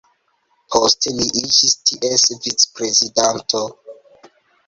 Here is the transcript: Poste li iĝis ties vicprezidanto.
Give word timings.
Poste 0.75 1.11
li 1.17 1.25
iĝis 1.41 1.75
ties 1.91 2.25
vicprezidanto. 2.47 3.61